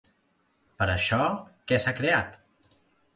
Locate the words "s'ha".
1.83-1.93